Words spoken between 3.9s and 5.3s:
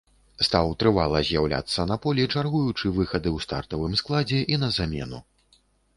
складзе і на замену.